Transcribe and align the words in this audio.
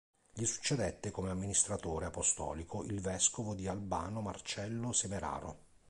Gli 0.33 0.45
succedette, 0.45 1.11
come 1.11 1.29
amministratore 1.29 2.07
apostolico, 2.07 2.83
il 2.85 2.99
vescovo 3.01 3.53
di 3.53 3.67
Albano 3.67 4.21
Marcello 4.21 4.93
Semeraro. 4.93 5.59